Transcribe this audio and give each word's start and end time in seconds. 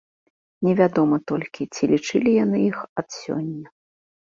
Невядома 0.67 1.19
толькі, 1.33 1.69
ці 1.75 1.83
лічылі 1.95 2.37
яны 2.43 2.67
іх 2.69 2.77
ад 2.99 3.07
сёння. 3.23 3.67